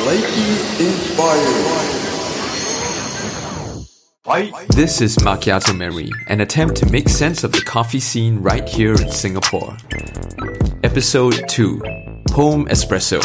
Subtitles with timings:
[0.00, 1.90] Flaky Inspired.
[4.70, 8.94] This is Macchiato Memory, an attempt to make sense of the coffee scene right here
[8.94, 9.76] in Singapore.
[10.82, 11.82] Episode 2
[12.32, 13.20] Home Espresso.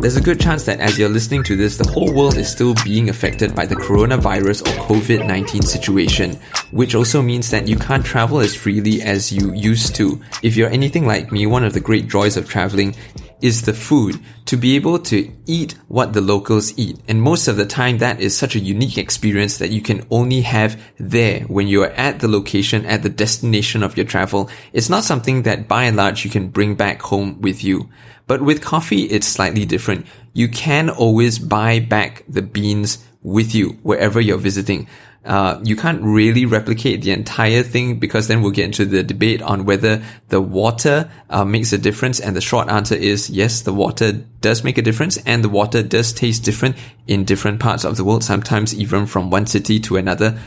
[0.00, 2.74] There's a good chance that as you're listening to this, the whole world is still
[2.84, 6.40] being affected by the coronavirus or COVID 19 situation,
[6.72, 10.20] which also means that you can't travel as freely as you used to.
[10.42, 12.96] If you're anything like me, one of the great joys of traveling
[13.40, 16.98] is the food, to be able to eat what the locals eat.
[17.06, 20.40] And most of the time that is such a unique experience that you can only
[20.42, 24.50] have there when you're at the location, at the destination of your travel.
[24.72, 27.88] It's not something that by and large you can bring back home with you.
[28.26, 30.06] But with coffee, it's slightly different.
[30.32, 34.86] You can always buy back the beans with you wherever you're visiting.
[35.24, 39.42] Uh, you can't really replicate the entire thing because then we'll get into the debate
[39.42, 42.18] on whether the water uh, makes a difference.
[42.20, 45.82] And the short answer is yes, the water does make a difference and the water
[45.82, 49.96] does taste different in different parts of the world, sometimes even from one city to
[49.96, 50.38] another.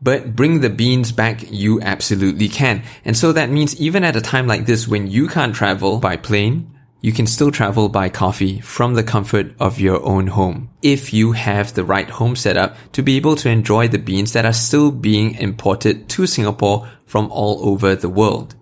[0.00, 2.82] But bring the beans back, you absolutely can.
[3.04, 6.16] And so that means even at a time like this, when you can't travel by
[6.16, 6.71] plane,
[7.02, 11.32] you can still travel by coffee from the comfort of your own home if you
[11.32, 14.92] have the right home setup to be able to enjoy the beans that are still
[14.92, 18.54] being imported to Singapore from all over the world.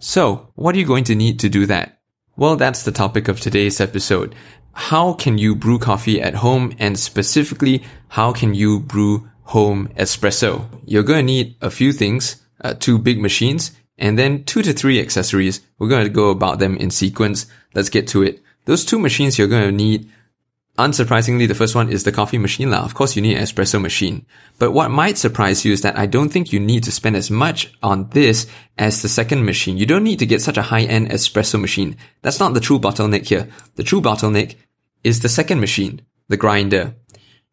[0.00, 2.00] So, what are you going to need to do that?
[2.36, 4.34] Well, that's the topic of today's episode.
[4.72, 10.68] How can you brew coffee at home and specifically, how can you brew home espresso?
[10.84, 14.72] You're going to need a few things, uh, two big machines, and then two to
[14.72, 15.60] three accessories.
[15.78, 17.46] We're going to go about them in sequence.
[17.74, 18.42] Let's get to it.
[18.64, 20.10] Those two machines you're going to need
[20.78, 22.72] Unsurprisingly, the first one is the coffee machine.
[22.74, 24.26] Of course, you need an espresso machine.
[24.58, 27.30] But what might surprise you is that I don't think you need to spend as
[27.30, 29.78] much on this as the second machine.
[29.78, 31.96] You don't need to get such a high-end espresso machine.
[32.20, 33.48] That's not the true bottleneck here.
[33.76, 34.56] The true bottleneck
[35.02, 36.94] is the second machine, the grinder.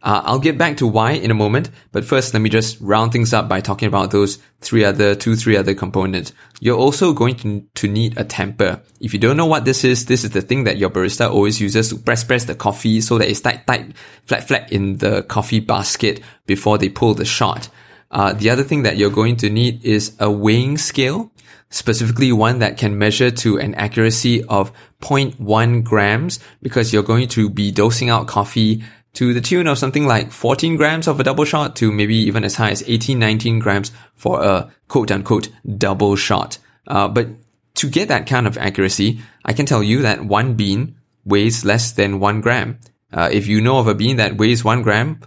[0.04, 3.14] Uh, I'll get back to why in a moment, but first let me just round
[3.14, 6.34] things up by talking about those three other, two, three other components.
[6.60, 8.82] You're also going to, to need a tamper.
[9.00, 11.62] If you don't know what this is, this is the thing that your barista always
[11.62, 15.24] uses to press press the coffee so that it's tight, tight, flat, flat in the
[15.24, 17.70] coffee basket before they pull the shot.
[18.12, 21.32] Uh, the other thing that you're going to need is a weighing scale,
[21.70, 27.50] specifically one that can measure to an accuracy of 0.1 grams because you're going to
[27.50, 31.46] be dosing out coffee to the tune of something like 14 grams of a double
[31.46, 36.16] shot to maybe even as high as 18, 19 grams for a quote unquote double
[36.16, 36.58] shot.
[36.88, 37.28] Uh, but
[37.76, 41.92] to get that kind of accuracy, I can tell you that one bean weighs less
[41.92, 42.80] than one gram.
[43.12, 45.20] Uh, if you know of a bean that weighs one gram,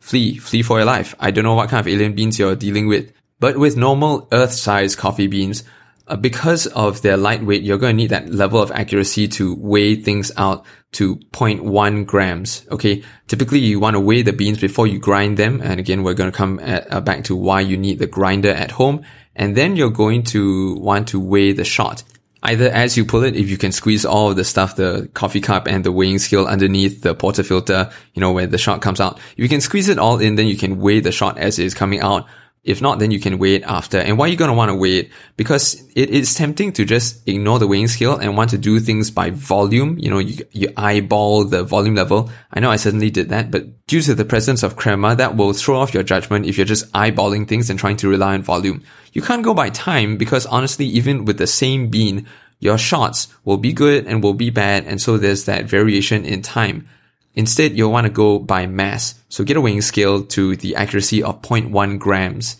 [0.00, 1.14] flee, flee for your life.
[1.20, 3.12] I don't know what kind of alien beans you're dealing with.
[3.38, 5.62] But with normal Earth-sized coffee beans,
[6.08, 9.96] uh, because of their lightweight, you're going to need that level of accuracy to weigh
[9.96, 12.64] things out to 0.1 grams.
[12.70, 13.02] Okay.
[13.26, 15.60] Typically you want to weigh the beans before you grind them.
[15.62, 18.50] And again, we're going to come at, uh, back to why you need the grinder
[18.50, 19.04] at home.
[19.34, 22.04] And then you're going to want to weigh the shot.
[22.42, 25.40] Either as you pull it, if you can squeeze all of the stuff, the coffee
[25.40, 29.18] cup and the weighing scale underneath the portafilter, you know, where the shot comes out.
[29.18, 31.64] If you can squeeze it all in, then you can weigh the shot as it
[31.64, 32.26] is coming out
[32.66, 33.98] if not, then you can wait after.
[33.98, 35.12] And why are you going to want to wait?
[35.36, 39.10] Because it is tempting to just ignore the weighing scale and want to do things
[39.10, 39.96] by volume.
[39.98, 42.28] You know, you, you eyeball the volume level.
[42.52, 45.52] I know I certainly did that, but due to the presence of crema, that will
[45.52, 48.82] throw off your judgment if you're just eyeballing things and trying to rely on volume.
[49.12, 52.26] You can't go by time because honestly, even with the same bean,
[52.58, 54.86] your shots will be good and will be bad.
[54.86, 56.88] And so there's that variation in time.
[57.36, 59.14] Instead, you'll want to go by mass.
[59.28, 62.56] So get a weighing scale to the accuracy of 0.1 grams.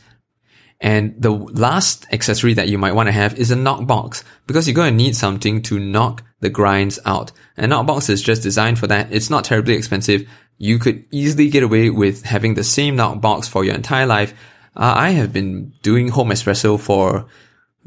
[0.80, 4.68] And the last accessory that you might want to have is a knock box because
[4.68, 7.32] you're going to need something to knock the grinds out.
[7.56, 9.10] And knock box is just designed for that.
[9.10, 10.28] It's not terribly expensive.
[10.58, 14.34] You could easily get away with having the same knock box for your entire life.
[14.76, 17.26] Uh, I have been doing home espresso for,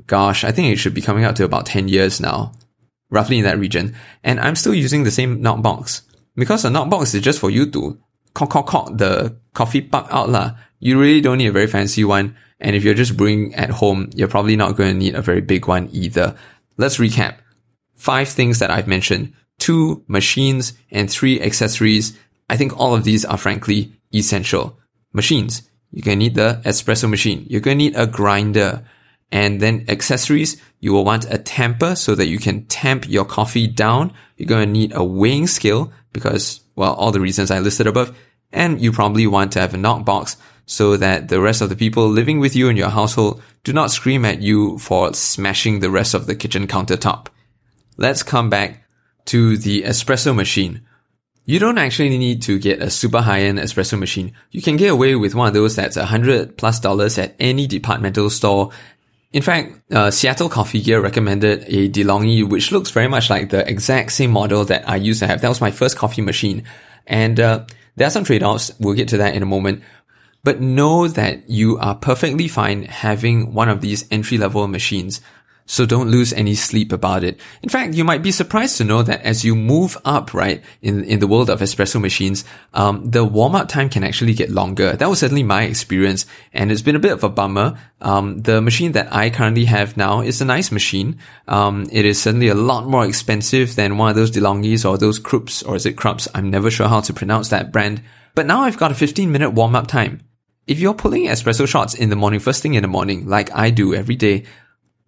[0.07, 2.53] gosh, I think it should be coming out to about 10 years now,
[3.11, 3.95] roughly in that region.
[4.23, 6.01] And I'm still using the same knock box.
[6.39, 7.99] Because a knock box is just for you to
[8.33, 10.55] cock, cock, cock the coffee puck out lah.
[10.79, 12.35] You really don't need a very fancy one.
[12.61, 15.41] And if you're just brewing at home, you're probably not going to need a very
[15.41, 16.35] big one either.
[16.77, 17.35] Let's recap.
[17.95, 19.33] Five things that I've mentioned.
[19.59, 22.17] Two machines and three accessories.
[22.49, 24.79] I think all of these are frankly essential.
[25.11, 25.63] Machines.
[25.91, 27.45] You're going to need the espresso machine.
[27.49, 28.85] You're going to need a grinder.
[29.31, 33.67] And then accessories, you will want a tamper so that you can tamp your coffee
[33.67, 34.13] down.
[34.37, 38.17] You're going to need a weighing scale because, well, all the reasons I listed above.
[38.51, 41.75] And you probably want to have a knock box so that the rest of the
[41.75, 45.89] people living with you in your household do not scream at you for smashing the
[45.89, 47.27] rest of the kitchen countertop.
[47.97, 48.83] Let's come back
[49.25, 50.81] to the espresso machine.
[51.45, 54.33] You don't actually need to get a super high-end espresso machine.
[54.51, 57.65] You can get away with one of those that's a hundred plus dollars at any
[57.65, 58.69] departmental store.
[59.31, 63.67] In fact, uh, Seattle Coffee Gear recommended a DeLonghi, which looks very much like the
[63.69, 65.41] exact same model that I used to have.
[65.41, 66.63] That was my first coffee machine.
[67.05, 67.65] And, uh,
[67.95, 68.71] there are some trade-offs.
[68.79, 69.83] We'll get to that in a moment.
[70.43, 75.21] But know that you are perfectly fine having one of these entry-level machines
[75.69, 77.39] so don't lose any sleep about it.
[77.61, 81.03] In fact, you might be surprised to know that as you move up, right, in,
[81.03, 82.43] in the world of espresso machines,
[82.73, 84.93] um, the warm-up time can actually get longer.
[84.93, 87.77] That was certainly my experience, and it's been a bit of a bummer.
[88.01, 91.19] Um, the machine that I currently have now is a nice machine.
[91.47, 95.19] Um, it is certainly a lot more expensive than one of those DeLonghis or those
[95.19, 96.27] Krups, or is it Krups?
[96.33, 98.01] I'm never sure how to pronounce that brand.
[98.33, 100.21] But now I've got a 15 minute warm-up time.
[100.65, 103.69] If you're pulling espresso shots in the morning, first thing in the morning, like I
[103.69, 104.45] do every day,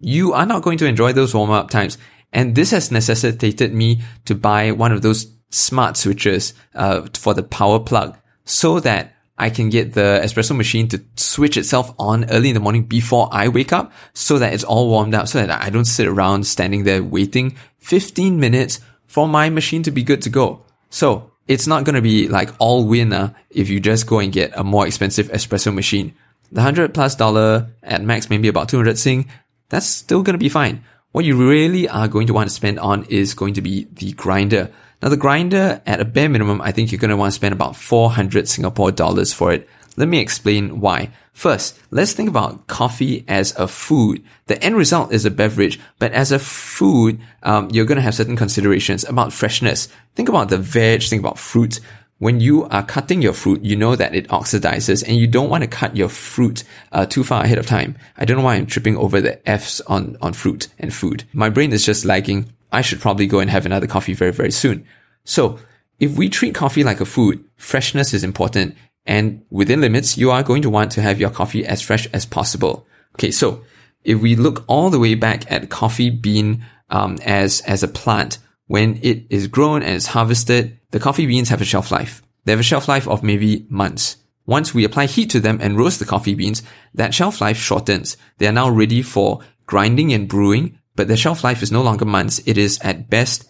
[0.02, 1.98] you are not going to enjoy those warm up times.
[2.34, 7.44] And this has necessitated me to buy one of those smart switches uh, for the
[7.44, 12.50] power plug so that I can get the espresso machine to switch itself on early
[12.50, 15.64] in the morning before I wake up so that it's all warmed up so that
[15.64, 20.22] I don't sit around standing there waiting 15 minutes for my machine to be good
[20.22, 20.64] to go.
[20.90, 24.52] So it's not going to be like all winner if you just go and get
[24.56, 26.14] a more expensive espresso machine.
[26.52, 29.28] The hundred plus dollar at max, maybe about 200 Sing,
[29.72, 30.84] that's still going to be fine.
[31.14, 34.12] What you really are going to want to spend on is going to be the
[34.12, 34.70] grinder.
[35.02, 37.54] Now the grinder at a bare minimum, I think you're going to want to spend
[37.54, 39.68] about 400 Singapore dollars for it.
[39.98, 41.12] Let me explain why.
[41.34, 44.24] First, let's think about coffee as a food.
[44.48, 48.16] The end result is a beverage, but as a food, um, you're going to have
[48.16, 49.88] certain considerations about freshness.
[50.16, 51.80] Think about the veg, think about fruit
[52.22, 55.64] when you are cutting your fruit, you know that it oxidizes and you don't want
[55.64, 57.98] to cut your fruit uh, too far ahead of time.
[58.16, 61.24] I don't know why I'm tripping over the F's on, on fruit and food.
[61.34, 62.54] My brain is just lagging.
[62.72, 64.86] I should probably go and have another coffee very, very soon.
[65.24, 65.58] So
[66.00, 68.78] if we treat coffee like a food, freshness is important.
[69.08, 72.28] And within limits, you are going to want to have your coffee as fresh as
[72.28, 72.86] possible.
[73.16, 73.32] Okay.
[73.32, 73.64] So
[74.04, 78.38] if we look all the way back at coffee bean, um, as, as a plant,
[78.72, 82.24] when it is grown and is harvested, the coffee beans have a shelf life.
[82.46, 84.16] They have a shelf life of maybe months.
[84.46, 86.64] Once we apply heat to them and roast the coffee beans,
[86.94, 88.16] that shelf life shortens.
[88.38, 92.06] They are now ready for grinding and brewing, but the shelf life is no longer
[92.06, 92.40] months.
[92.46, 93.44] It is at best,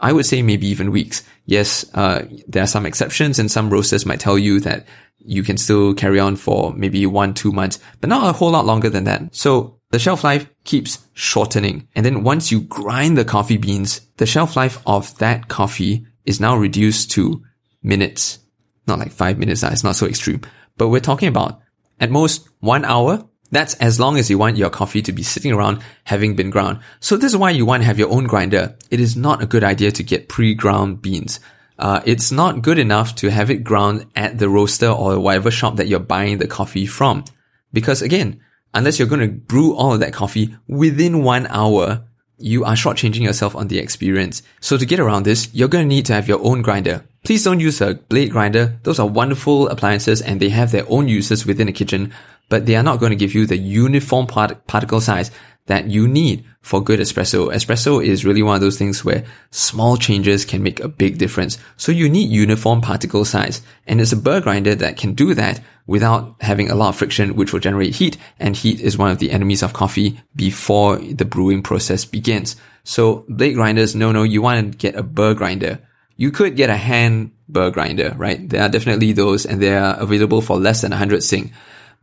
[0.00, 1.22] I would say maybe even weeks.
[1.44, 4.84] Yes, uh, there are some exceptions and some roasters might tell you that
[5.18, 8.66] you can still carry on for maybe one, two months, but not a whole lot
[8.66, 9.32] longer than that.
[9.32, 11.88] So the shelf life keeps shortening.
[11.94, 16.40] And then once you grind the coffee beans, the shelf life of that coffee is
[16.40, 17.42] now reduced to
[17.82, 18.40] minutes.
[18.86, 20.42] Not like five minutes, it's not so extreme.
[20.76, 21.60] But we're talking about
[22.00, 23.24] at most one hour.
[23.52, 26.80] That's as long as you want your coffee to be sitting around having been ground.
[26.98, 28.76] So this is why you want to have your own grinder.
[28.90, 31.38] It is not a good idea to get pre-ground beans.
[31.78, 35.76] Uh, it's not good enough to have it ground at the roaster or whatever shop
[35.76, 37.24] that you're buying the coffee from.
[37.72, 38.40] Because again,
[38.76, 42.04] unless you're going to brew all of that coffee within one hour,
[42.38, 44.42] you are shortchanging yourself on the experience.
[44.60, 47.04] So to get around this, you're going to need to have your own grinder.
[47.24, 48.78] Please don't use a blade grinder.
[48.82, 52.12] Those are wonderful appliances and they have their own uses within a kitchen,
[52.50, 55.30] but they are not going to give you the uniform part- particle size
[55.66, 57.52] that you need for good espresso.
[57.52, 61.58] Espresso is really one of those things where small changes can make a big difference.
[61.76, 63.62] So you need uniform particle size.
[63.86, 67.36] And it's a burr grinder that can do that without having a lot of friction,
[67.36, 68.16] which will generate heat.
[68.40, 72.56] And heat is one of the enemies of coffee before the brewing process begins.
[72.82, 75.80] So blade grinders, no, no, you want to get a burr grinder.
[76.16, 78.48] You could get a hand burr grinder, right?
[78.48, 81.52] There are definitely those and they are available for less than 100 Sing.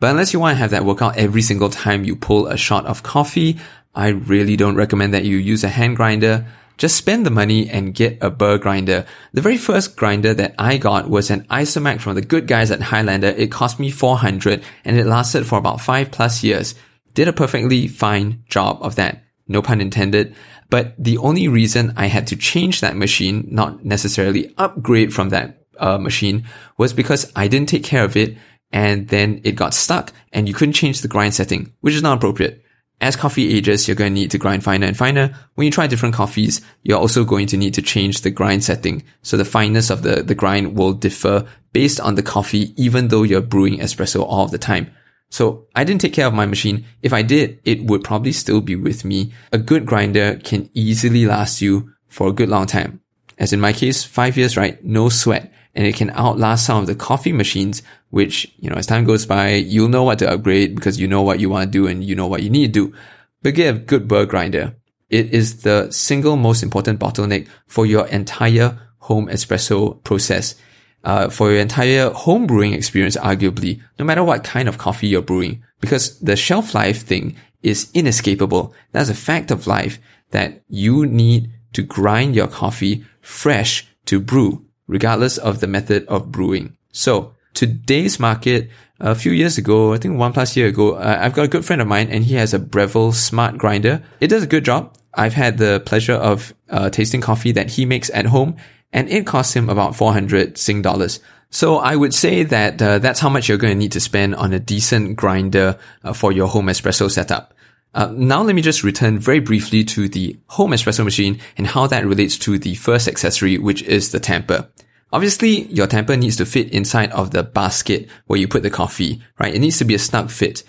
[0.03, 2.57] But unless you want to have that work out every single time you pull a
[2.57, 3.57] shot of coffee,
[3.95, 6.45] I really don't recommend that you use a hand grinder.
[6.77, 9.05] Just spend the money and get a burr grinder.
[9.31, 12.81] The very first grinder that I got was an Isomac from the good guys at
[12.81, 13.29] Highlander.
[13.29, 16.75] It cost me 400 and it lasted for about five plus years.
[17.13, 19.23] Did a perfectly fine job of that.
[19.47, 20.35] No pun intended.
[20.69, 25.63] But the only reason I had to change that machine, not necessarily upgrade from that
[25.77, 26.43] uh, machine,
[26.77, 28.35] was because I didn't take care of it
[28.73, 32.17] and then it got stuck and you couldn't change the grind setting, which is not
[32.17, 32.65] appropriate.
[32.99, 35.37] As coffee ages, you're going to need to grind finer and finer.
[35.55, 39.03] When you try different coffees, you're also going to need to change the grind setting.
[39.21, 43.23] So the fineness of the, the grind will differ based on the coffee, even though
[43.23, 44.91] you're brewing espresso all the time.
[45.29, 46.85] So I didn't take care of my machine.
[47.01, 49.33] If I did, it would probably still be with me.
[49.51, 53.01] A good grinder can easily last you for a good long time.
[53.37, 54.83] As in my case, five years, right?
[54.83, 55.52] No sweat.
[55.75, 59.25] And it can outlast some of the coffee machines which, you know, as time goes
[59.25, 62.03] by, you'll know what to upgrade because you know what you want to do and
[62.03, 62.95] you know what you need to do.
[63.41, 64.75] But get a good burr grinder.
[65.09, 70.55] It is the single most important bottleneck for your entire home espresso process.
[71.03, 75.21] Uh, for your entire home brewing experience, arguably, no matter what kind of coffee you're
[75.21, 78.73] brewing, because the shelf life thing is inescapable.
[78.93, 79.99] That's a fact of life
[80.31, 86.31] that you need to grind your coffee fresh to brew, regardless of the method of
[86.31, 86.77] brewing.
[86.91, 88.69] So today's market,
[88.99, 91.65] a few years ago, I think one plus year ago, uh, I've got a good
[91.65, 94.03] friend of mine and he has a Breville smart grinder.
[94.21, 94.95] It does a good job.
[95.15, 98.55] I've had the pleasure of uh, tasting coffee that he makes at home
[98.93, 101.19] and it costs him about 400 Sing dollars.
[101.49, 104.35] So I would say that uh, that's how much you're going to need to spend
[104.35, 107.53] on a decent grinder uh, for your home espresso setup.
[107.95, 111.85] Uh, now let me just return very briefly to the home espresso machine and how
[111.87, 114.67] that relates to the first accessory, which is the tamper.
[115.13, 119.21] Obviously, your tamper needs to fit inside of the basket where you put the coffee,
[119.39, 119.53] right?
[119.53, 120.63] It needs to be a snug fit.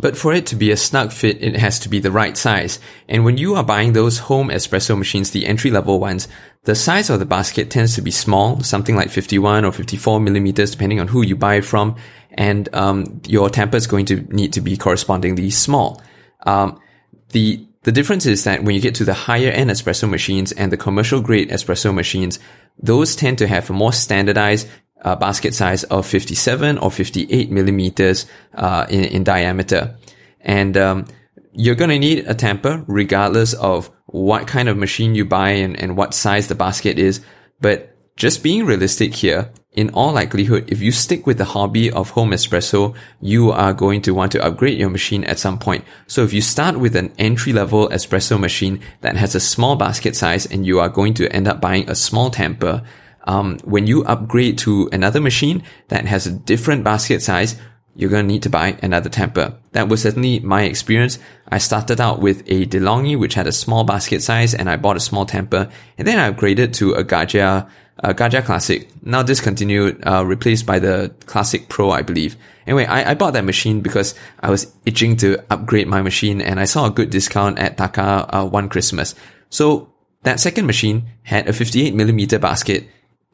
[0.00, 2.80] But for it to be a snug fit, it has to be the right size.
[3.08, 6.26] And when you are buying those home espresso machines, the entry level ones,
[6.64, 10.72] the size of the basket tends to be small, something like 51 or 54 millimeters,
[10.72, 11.94] depending on who you buy it from.
[12.32, 16.02] And um, your tamper is going to need to be correspondingly small.
[16.42, 16.80] Um,
[17.28, 20.72] the the difference is that when you get to the higher end espresso machines and
[20.72, 22.40] the commercial grade espresso machines,
[22.82, 24.66] those tend to have a more standardized
[25.02, 29.96] uh, basket size of 57 or 58 millimeters uh, in, in diameter.
[30.40, 31.06] And um,
[31.52, 35.78] you're going to need a tamper regardless of what kind of machine you buy and,
[35.78, 37.20] and what size the basket is.
[37.60, 42.10] But just being realistic here, in all likelihood, if you stick with the hobby of
[42.10, 45.84] home espresso, you are going to want to upgrade your machine at some point.
[46.06, 50.16] So if you start with an entry level espresso machine that has a small basket
[50.16, 52.82] size and you are going to end up buying a small tamper,
[53.24, 57.56] um, when you upgrade to another machine that has a different basket size,
[57.96, 59.54] you're going to need to buy another tamper.
[59.72, 61.18] That was certainly my experience.
[61.48, 64.96] I started out with a DeLonghi, which had a small basket size, and I bought
[64.96, 67.68] a small tamper, and then I upgraded to a Gaggia,
[67.98, 68.88] a Gaggia Classic.
[69.02, 72.36] Now discontinued, uh, replaced by the Classic Pro, I believe.
[72.66, 76.60] Anyway, I, I bought that machine because I was itching to upgrade my machine, and
[76.60, 79.14] I saw a good discount at Taka uh, one Christmas.
[79.50, 82.88] So that second machine had a 58 millimeter basket,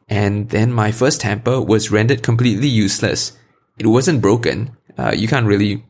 [0.07, 3.37] and then my first tamper was rendered completely useless
[3.77, 4.75] it wasn't broken.
[4.97, 5.83] Uh, you can't really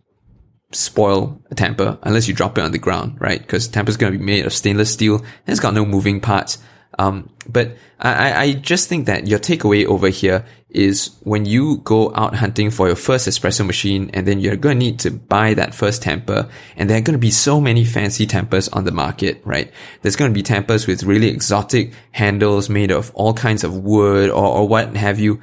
[0.71, 3.39] spoil a tamper unless you drop it on the ground, right?
[3.39, 6.57] Because tamper's going to be made of stainless steel and it's got no moving parts.
[6.99, 12.13] Um, but I, I just think that your takeaway over here is when you go
[12.15, 15.53] out hunting for your first espresso machine and then you're going to need to buy
[15.53, 18.91] that first tamper and there are going to be so many fancy tampers on the
[18.91, 19.71] market, right?
[20.01, 24.29] There's going to be tampers with really exotic handles made of all kinds of wood
[24.29, 25.41] or, or what have you.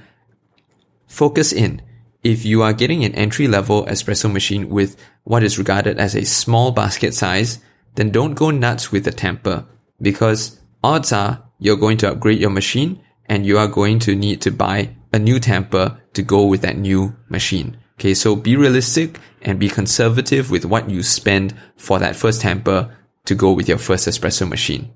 [1.06, 1.82] Focus in
[2.22, 6.24] if you are getting an entry level espresso machine with what is regarded as a
[6.24, 7.60] small basket size,
[7.94, 9.64] then don't go nuts with the tamper
[10.00, 14.40] because odds are you're going to upgrade your machine and you are going to need
[14.42, 17.76] to buy a new tamper to go with that new machine.
[17.98, 22.96] Okay, so be realistic and be conservative with what you spend for that first tamper
[23.26, 24.92] to go with your first espresso machine.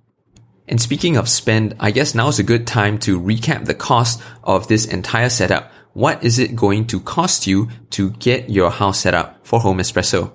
[0.66, 4.22] And speaking of spend, I guess now is a good time to recap the cost
[4.42, 9.00] of this entire setup what is it going to cost you to get your house
[9.00, 10.32] set up for home espresso?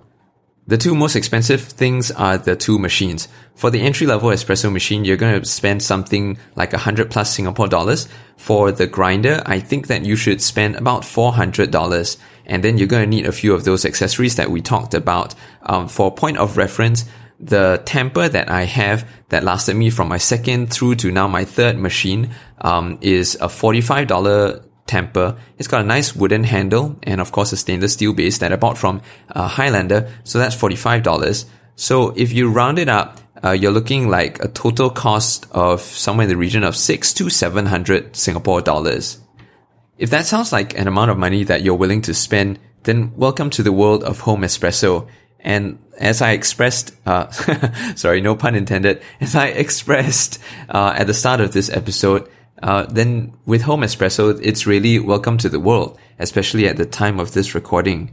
[0.70, 3.28] The two most expensive things are the two machines.
[3.56, 7.34] For the entry level espresso machine, you're going to spend something like a hundred plus
[7.34, 8.08] Singapore dollars.
[8.38, 12.18] For the grinder, I think that you should spend about $400.
[12.46, 15.34] And then you're going to need a few of those accessories that we talked about.
[15.64, 17.06] Um, for point of reference,
[17.40, 21.46] the tamper that I have that lasted me from my second through to now my
[21.46, 22.30] third machine
[22.62, 25.38] um, is a $45 tamper.
[25.58, 28.56] It's got a nice wooden handle and of course a stainless steel base that I
[28.56, 30.12] bought from uh, Highlander.
[30.24, 31.46] So that's $45.
[31.76, 36.26] So if you round it up, uh, you're looking like a total cost of somewhere
[36.26, 39.20] in the region of six to 700 Singapore dollars.
[39.98, 43.50] If that sounds like an amount of money that you're willing to spend, then welcome
[43.52, 45.08] to the world of home espresso.
[45.40, 47.30] And as I expressed, uh,
[47.96, 52.30] sorry, no pun intended, as I expressed uh, at the start of this episode,
[52.62, 57.20] uh, then with Home Espresso, it's really welcome to the world, especially at the time
[57.20, 58.12] of this recording.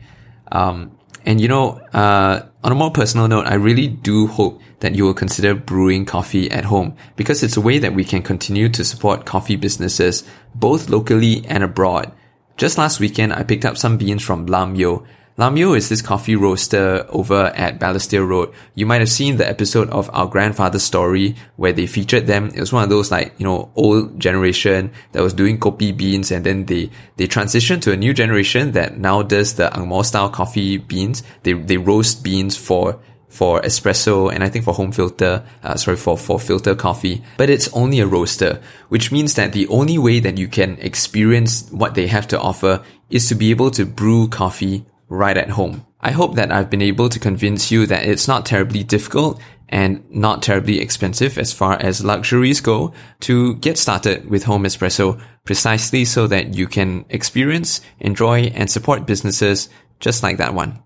[0.53, 4.95] Um, and you know, uh, on a more personal note, I really do hope that
[4.95, 8.69] you will consider brewing coffee at home because it's a way that we can continue
[8.69, 10.23] to support coffee businesses
[10.55, 12.13] both locally and abroad.
[12.57, 15.05] Just last weekend, I picked up some beans from Lam Yeo,
[15.39, 18.55] Lam Yeo is this coffee roaster over at Balestier Road.
[18.75, 22.49] You might have seen the episode of Our Grandfather's Story where they featured them.
[22.55, 26.31] It was one of those like, you know, old generation that was doing kopi beans
[26.31, 26.89] and then they,
[27.19, 31.23] they transitioned to a new generation that now does the Angmo style coffee beans.
[31.43, 35.99] They, they roast beans for for espresso and I think for home filter, uh, sorry,
[35.99, 40.21] for, for filter coffee, but it's only a roaster, which means that the only way
[40.21, 44.29] that you can experience what they have to offer is to be able to brew
[44.29, 45.87] coffee right at home.
[46.01, 50.05] I hope that I've been able to convince you that it's not terribly difficult and
[50.11, 56.05] not terribly expensive as far as luxuries go to get started with home espresso precisely
[56.05, 60.83] so that you can experience, enjoy, and support businesses just like that one.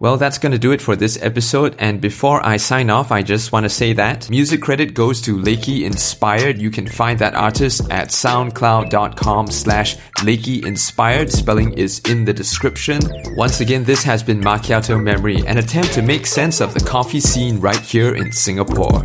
[0.00, 1.76] Well, that's going to do it for this episode.
[1.78, 5.36] And before I sign off, I just want to say that music credit goes to
[5.36, 6.58] Lakey Inspired.
[6.58, 11.30] You can find that artist at soundcloud.com slash Lakey Inspired.
[11.30, 13.00] Spelling is in the description.
[13.36, 17.20] Once again, this has been Macchiato Memory, an attempt to make sense of the coffee
[17.20, 19.04] scene right here in Singapore.